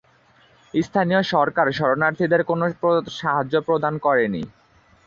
স্থানীয় 0.73 1.21
সরকার 1.33 1.67
শরণার্থীদের 1.71 2.41
কোন 2.43 2.61
সাহায্য 3.19 3.55
প্রদান 3.67 3.93
করেনি। 3.97 4.41